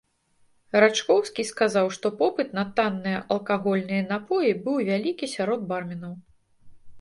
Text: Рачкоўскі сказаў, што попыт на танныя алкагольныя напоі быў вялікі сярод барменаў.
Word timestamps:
Рачкоўскі 0.83 1.43
сказаў, 1.49 1.89
што 1.97 2.11
попыт 2.21 2.49
на 2.59 2.63
танныя 2.79 3.19
алкагольныя 3.35 4.07
напоі 4.13 4.55
быў 4.65 4.77
вялікі 4.89 5.31
сярод 5.35 5.69
барменаў. 5.75 6.13